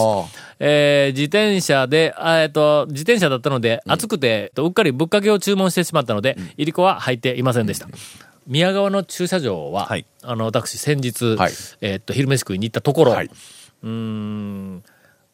[0.59, 7.87] えー自転車で、あえーっと、自転車だったので、暑くて、うっかりぶっかけを注文してしまったので、いりこは入っていませんでした。
[8.45, 11.51] 宮川の駐車場は、はいあの、私先日、はい
[11.81, 13.29] えーっと、昼飯食いに行ったところ、はい
[13.83, 14.83] うーん、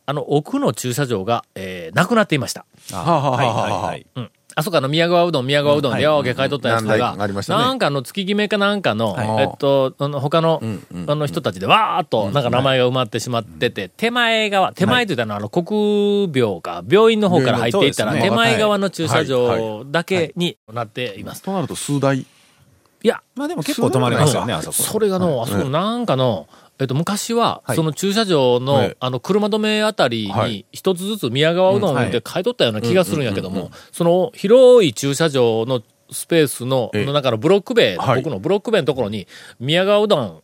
[0.06, 2.65] あの、奥の駐車場が、えーなくなっていました。
[2.91, 4.06] はいはいはあはい。
[4.15, 4.32] うん。
[4.58, 7.63] あそこの宮川うどん、宮川うどんでやわけ買い取ったやつうん何が、台ありましたね。
[7.63, 9.44] なんかの月決めかなんかの、はい。
[9.44, 10.62] えっと、あの他の、
[11.08, 19.26] あの人たちでわーっと、なんか名前が埋まってしまってて、手前側、手前と言ったのは、あの、国病か、病院の方から入っていったら、手前側の駐車はい。
[19.26, 21.41] 場だけになっています。
[21.41, 22.20] となると数台。
[22.20, 24.74] いや、まあでも結構止まりますよね、あそこ。
[24.74, 26.48] それがの、あそこなんかの、
[26.79, 27.75] えっと、昔は、はい。
[27.75, 28.97] その駐車場の、はい。
[28.99, 32.11] あの、車止めあたりにはい、一つずつ宮川うどんを置い。
[32.11, 37.05] て買い取ったような気がするんやけども、その広い駐車場のスペースの、ええ。
[37.05, 38.21] の中のブロック塀、はい。
[38.21, 39.27] 僕のブロック塀のところに、
[39.59, 40.41] 宮川うどん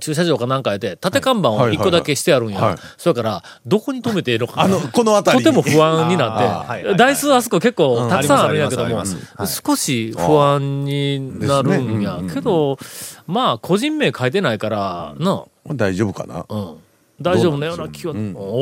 [0.00, 2.78] 駐車場かなんかやで、縦看板を一個だけしてあるんや。
[2.96, 4.62] それから、どこに止めていいのかな。
[4.64, 5.44] あの、この辺り。
[5.44, 5.44] に。
[5.44, 9.02] とても不安になって、台数あそこ結構たくさんあるんやけども、
[9.46, 12.20] 少し不安になるんや。
[12.32, 12.78] けど、
[13.26, 16.46] まあ、個人名書いてないから、な、大丈夫かな。
[16.48, 16.76] うん。
[17.20, 18.14] 大丈夫なような気は、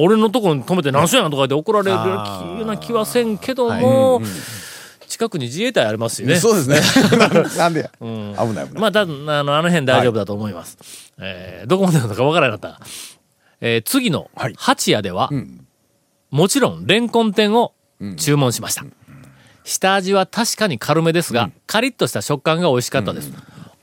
[0.03, 4.21] 俺のところに止めて何しやんとか言って怒られるような気はせんけども、
[5.13, 6.37] 近くに自衛隊ありますよね。
[6.37, 6.81] そうですね。
[7.59, 7.91] なんでや。
[8.01, 8.69] 危ない危ない。
[8.73, 10.79] まあ、たあの、あの辺大丈夫だと思います。
[11.19, 12.81] えーどこまでなのかわからなかった。
[13.61, 15.67] えー次のはい八屋では、ん
[16.31, 17.75] もちろん、レンコン店を
[18.17, 18.85] 注文しました。
[19.65, 23.31] 下味は確かに軽めですが、カリッとした食感が美味しかったです。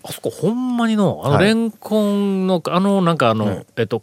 [0.04, 4.02] あそこほんまにの、あの、はいレンコンの、あの、なんかあの、はいえっと、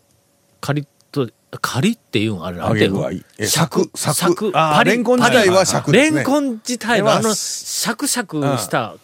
[0.60, 1.28] カリッと、
[1.60, 4.52] カリっていうんあれなん揚ていうの尺、尺。
[4.52, 6.16] パリレンコン自体は尺ですね。
[6.16, 8.94] レンコン自体のあの、シャクシャクした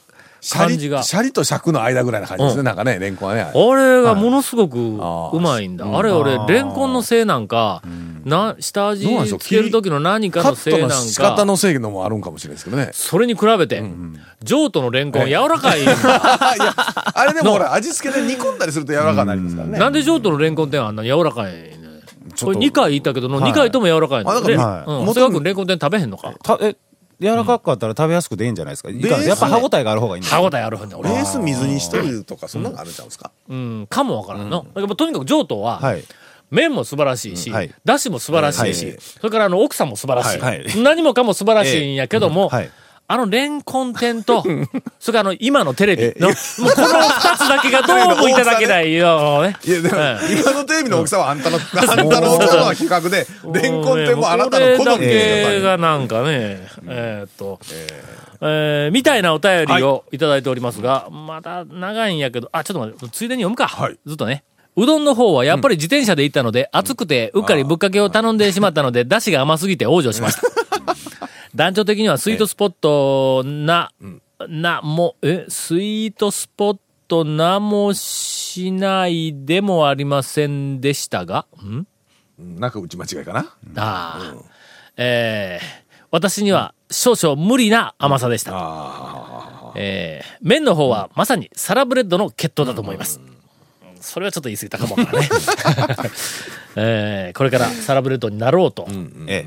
[0.51, 1.03] 感じが。
[1.03, 2.61] シャリと尺の間ぐらいな感じですね。
[2.61, 2.67] うん。
[2.67, 3.43] なんかね、レンコンはね。
[3.43, 5.85] あれがものすごくうまいんだ。
[5.85, 5.97] うん。
[5.97, 7.83] あれ俺レンコンのせいなんか、
[8.25, 9.07] な、下味
[9.39, 12.91] つける時の何かカのせいなんットの仕方か、のせいのもあるんかもしれないですけどね。
[12.93, 13.83] それに比べて、
[14.43, 15.83] 譲渡のレンコン柔らかい。
[15.83, 15.95] いや、
[17.15, 19.79] あれでもほら、 味付けで煮込んだりすると柔らかになりますからね。
[19.79, 21.82] なんで譲渡のレンコン店あんな柔らかい
[22.47, 24.31] ねこれ2回言ったけどの、2回とも柔らかいの。
[24.31, 24.91] あなんかで、はい。
[24.91, 26.35] うん、長谷川君レンコン店食べへんのか？
[26.43, 26.77] たえ、
[27.21, 28.91] 柔らかかったら食べやすくていいんじゃないですか？
[28.91, 31.11] やっぱ歯応えがある方がいいんだ歯応えあるふうに俺。
[31.11, 33.31] ベース水にしとるとか、そんなのがあるんちゃうんですか？
[33.49, 34.67] うん、かもわからんの。
[34.75, 36.05] だからとにかく譲渡は、はい。
[36.51, 37.51] 麺も素晴らしいし、
[37.85, 38.97] だしも素晴らしいし、はい。
[39.01, 40.39] それからあの奥さんも素晴らしい。
[40.39, 40.59] はい。
[40.59, 40.83] はい。
[40.83, 42.71] 何もかも素晴らしいんやけども、はい。
[43.13, 44.43] あのレンコン店と、
[44.99, 46.35] それからあの今のテレビの、もう
[46.75, 49.55] この二つだけがどうもいただけないよね。
[49.67, 54.85] いや、でもえ、今のテレビの大きさはあんたの、あんたの大きさとは比較で、 レンコンってもうあなたの好み。
[54.85, 57.61] これだでがなんかね、えーっと、
[58.41, 58.93] えー。
[58.93, 60.17] みたいなお便りをい。
[60.17, 63.67] ただいておりますが、まだ長いんやけど、あ、ちょっと待って、ついでに読むか。
[63.67, 63.99] はい。
[64.07, 64.43] ずっとね。
[64.75, 70.62] うどんの方はやっぱり自転車で行ったので、暑くてうっかりぶっかけを頼んでしまったので、出汁が甘すぎて往生しました。
[71.55, 73.93] 団長的にはスイートスポットな、
[74.49, 81.87] な、も、え、スイートスポットなもしないでもありませんでしたが、ん？
[82.39, 83.41] なんか打ち間違いかな？
[83.77, 84.35] ああ、
[84.97, 88.53] えー私には少々無理な甘さでした。
[88.55, 93.19] あえー麺の方はまさにサラブレッドの血統だと思います。
[94.03, 95.29] それはちょっと言い過ぎたかもわからね。
[96.77, 98.87] えーこれからサラブレッドになろうと。
[99.27, 99.47] え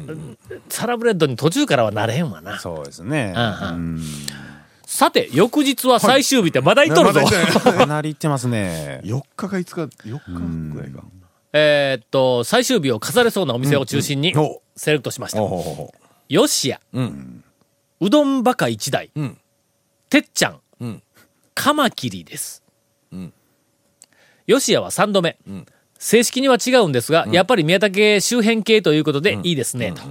[0.69, 2.59] サラブレッドに途中からはなれんわなえ。。
[2.59, 3.33] そうですね。
[3.35, 3.39] う
[3.73, 4.01] ん
[4.87, 7.19] さて、翌日は最終日ってまだ言っとるぞ。
[7.25, 9.01] かなりいってますね。
[9.03, 10.19] 4日か5日、4
[10.69, 11.03] 日ぐらいか。
[11.51, 14.33] えーっと、最終日を飾れそうなお店を中心に
[14.75, 15.39] セレクトしました。
[15.39, 16.99] よしや、う。
[17.01, 17.43] うん。
[17.99, 19.37] うどんバカ一台、うん
[20.09, 21.03] てっちゃん、うん
[21.55, 22.63] カマキリです。
[23.13, 23.33] ん
[24.47, 25.37] よしやは3度目。
[25.49, 25.65] ん。
[25.97, 30.01] 正式には違うんですが、やっぱり宮武周辺系ということでいいですね、と。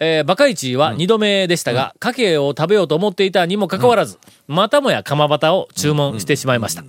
[0.00, 6.82] えーバカイチは2度目でしたが、かけを食べようと思っていたにもかかわらず、またもや釜端を注文してしまいました。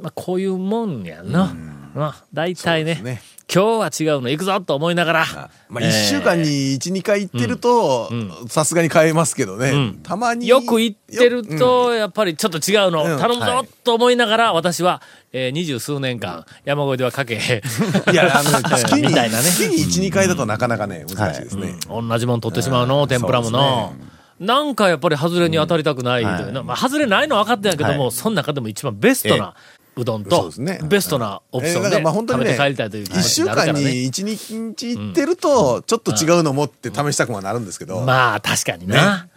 [0.00, 1.54] まあ、こういうもんやな。
[1.96, 3.22] まあ、大体ねね。
[3.52, 8.10] 今日は違うの行くぞと思いながら、まあ、1週間に1、2回行ってると、
[8.48, 9.70] さすがに買えますけどね。
[9.70, 10.00] ん。
[10.02, 10.48] たまに。
[10.48, 13.18] よく行ってるよと、やっぱりちょっと違うの、うん。
[13.18, 15.00] 頼むぞはいと思いながら、私は、
[15.32, 17.38] えー二十数年間、山越えではかけ、う
[18.10, 19.44] んいや、あの、月に、みたいなね。
[19.44, 21.76] 月に1、2回だとなかなかね、難しいですね。
[21.88, 23.94] 同じもん取ってしまうの、天ぷらもの。
[24.40, 28.12] なんかやっぱり外れに当たりたくないというな、まあ、外れないのは分かってんやけども、はい。
[28.12, 29.54] その中でも一番ベストな
[29.98, 30.50] うどんと
[30.84, 33.44] ベストなオプションでえーまあ本当食にねべて帰りたいという気1持週。
[33.46, 38.02] 間に1、2日行ってると、ちょっと違うのもって試したくはなるんですけど。
[38.02, 39.28] まあ、確かにな。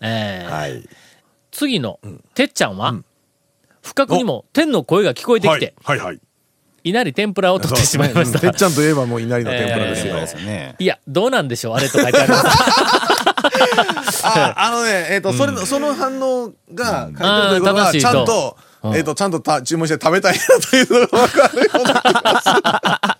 [0.00, 0.88] えーはい。
[1.52, 2.00] 次の、
[2.34, 2.94] てっちゃんは、
[3.82, 6.20] 不覚にも天の声が聞こえてきて、はい、はい、はい。
[6.82, 8.40] 稲荷天ぷらを取ってしまいました。
[8.40, 10.14] てっちゃんといえばもう稲荷の天ぷらですよ。
[10.14, 10.76] そうですよね。
[10.78, 14.26] いや、どうなんでしょうあれと書いてあります。
[14.26, 20.40] あ、あのね、えっ、と、それの、その反応が書いてるということあーは、ちゃんと、えっ、と、ちゃんとた注文して食べたいな
[20.70, 23.00] というのがわかるような。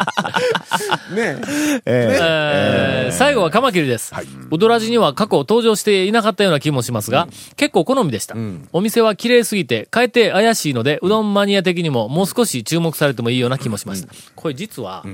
[1.85, 3.09] え。
[3.11, 3.13] ー。
[3.13, 4.15] 最後はカマキリです。
[4.51, 8.37] ウドラジには過去登場していなかったような気もしますが、結構好みでした。
[8.73, 14.09] お店は綺麗すぎて、かえって怪しいので、うどんマニア的にももう少し注目されてもいいような気もしました。
[14.35, 15.05] これ実は、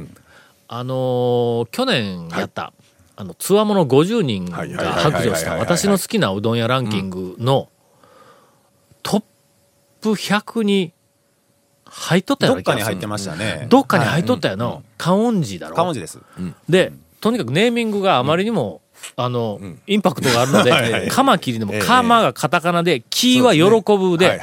[0.69, 2.73] あのー去年やった、
[3.17, 7.69] あの、つわもの50人がはいはいはい白状したはいはいはい私の好きなうどん屋ランキングの
[9.03, 9.23] トッ
[10.07, 10.93] プ100に
[11.85, 12.63] 入っとったようどっ。
[12.63, 13.67] かに入ってましたね。
[13.69, 14.81] どっかに入っとったよな。
[14.99, 15.77] 観音寺だろ。
[15.77, 16.21] カモジです。
[16.69, 18.83] で、とにかくネーミングがあまりにも、
[19.17, 21.81] あの、インパクトがあるので、 カマキリでも、ええ。
[21.81, 24.41] カマがカタカナで、キーは喜ぶで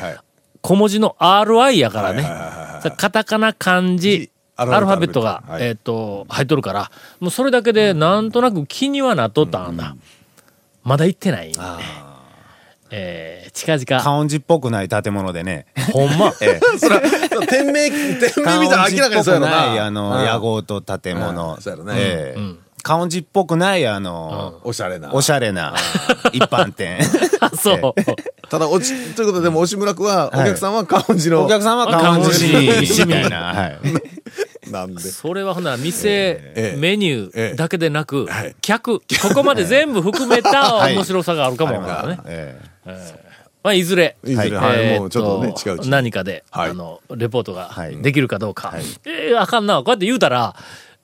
[0.62, 2.24] 小文字の RI やからね。
[2.98, 5.64] カタカナ漢字、アアルファベットが、はい。
[5.64, 9.96] えっと、入っとるから、もうそれだけでなんとなく気にはなっとったんだ。
[10.84, 11.54] まだ行ってない。
[12.96, 15.66] えー、近々、カオンジっぽくない建物でね。
[15.92, 16.32] ほんま？
[16.42, 17.02] ええそら、
[17.48, 19.86] 店名、店名見たら明らかにそうやろない、な。
[19.86, 21.62] あの、うん屋号と建物うん。
[21.62, 25.12] そうやろねええカオンジっぽくない、あの、おしゃれな。
[25.14, 25.74] おしゃれな
[26.34, 27.00] 一般店。
[27.58, 28.50] そう。
[28.50, 31.46] ただ、おち、ということで、でも、押村区は、お客さんはカウンジの。
[31.46, 32.46] お客さんはカオンジ
[33.06, 33.38] みたいな。
[33.54, 33.80] はい。
[34.70, 35.02] なんで。
[35.02, 39.04] それはほな、店、ええメニューだけでなく、はい客、こ
[39.34, 42.73] こまで全部含めたはい面白さがあるかもわからんね。
[42.86, 45.90] えまあ、いずれ、いずれ、ははい、えーもうちょっとね、違う。
[45.90, 48.74] 何かで、はいあの、レポートがはいできるかどうか。
[49.06, 49.78] えーあかんな。
[49.78, 50.54] こうやって言うたら、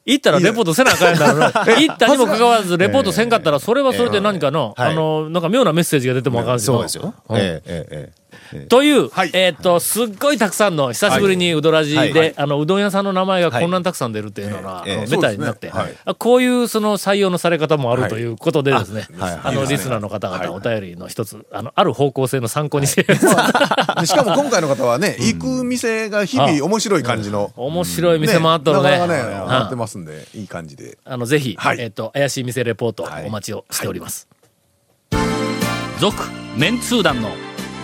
[0.06, 1.46] 行ったらレポートせなあかんやんだろな。
[1.80, 7.14] 行ったにもかかわらず、レポートせんかったら、それはそれで何かの、はいあの、なんか妙なメッセージが出てもあかんえしそうですよ。
[7.32, 8.19] ええええ
[8.68, 9.32] という、はい。
[9.34, 14.94] えーっと、すっごいたくさんの、久しぶりにうどらじで、あの、うどん屋さんの名前がこんなにたくさん出るっていうのが、ええ。
[14.94, 15.72] ええあのメタになって、
[16.18, 27.52] こういうその採用のされ方もあるということでですね、あの、リスナーの方々お便りの一つ、あの、ある方向性の参考にして、 でしかも今回の方はね、行く店が日々面白い感じの。
[27.56, 28.90] 面白い店もあっとるね。
[28.92, 30.98] ね、うん回ってますんで、いい感じで。
[31.06, 31.78] あの、ぜひ、はい。
[31.80, 34.28] えっ、と、怪しい店レポートお待ちをしております。
[36.00, 36.16] 続、
[36.56, 37.30] メンツー団の